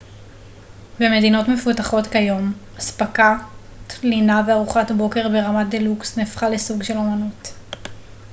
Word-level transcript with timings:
במדינות 0.99 1.47
מפותחות 1.47 2.07
כיום 2.07 2.53
אספקת 2.79 3.23
לינה 4.03 4.43
וארוחת 4.47 4.91
בוקר 4.91 5.29
ברמת 5.29 5.69
דלוקס 5.69 6.17
נהפכה 6.17 6.49
לסוג 6.49 6.83
של 6.83 6.97
אמנות 6.97 7.53